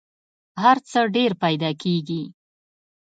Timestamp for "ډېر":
1.15-1.31